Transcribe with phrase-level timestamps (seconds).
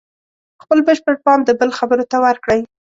[0.63, 2.61] خپل بشپړ پام د بل خبرو ته ورکړئ.